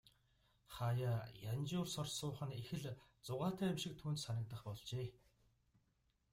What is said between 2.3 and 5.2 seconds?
нь их л зугаатай юм шиг түүнд санагдах болжээ.